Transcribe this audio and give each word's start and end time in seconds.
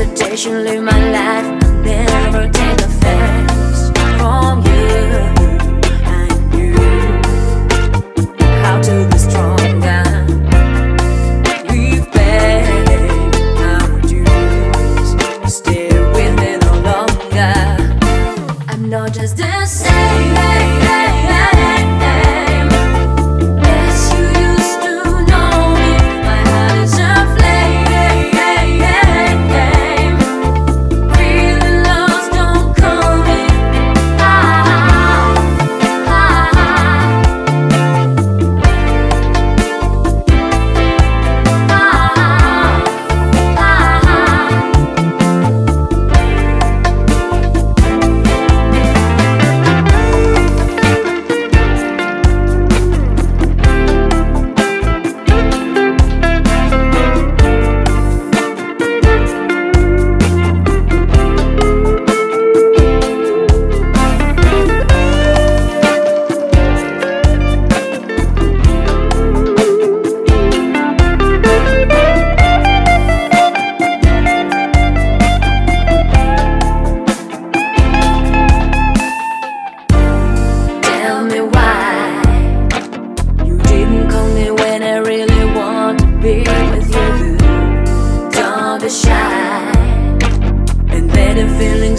hesitation, 0.00 0.64
live 0.64 0.82
my 0.82 1.10
life 1.12 1.49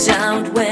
out 0.07 0.53
when 0.53 0.70